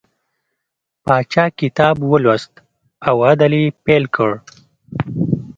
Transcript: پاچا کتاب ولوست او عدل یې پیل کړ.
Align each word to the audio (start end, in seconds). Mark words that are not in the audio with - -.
پاچا 1.05 1.45
کتاب 1.59 1.95
ولوست 2.11 2.53
او 3.07 3.15
عدل 3.29 3.53
یې 3.59 3.63
پیل 3.85 4.03
کړ. 4.15 4.31